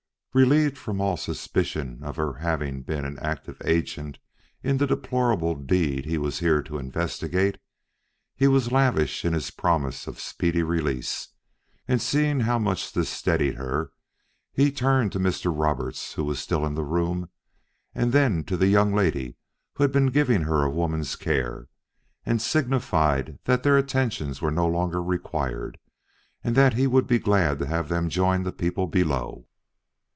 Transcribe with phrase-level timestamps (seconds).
[0.33, 4.17] Relieved from all suspicion of her having been an active agent
[4.63, 7.57] in the deplorable deed he was here to investigate,
[8.33, 11.27] he was lavish in his promises of speedy release,
[11.85, 13.91] and seeing how much this steadied her,
[14.53, 15.51] he turned to Mr.
[15.53, 17.27] Roberts, who was still in the room,
[17.93, 19.35] and then to the young lady
[19.73, 21.67] who had been giving her a woman's care,
[22.25, 25.77] and signified that their attentions were no longer required
[26.41, 29.45] and that he would be glad to have them join the people below.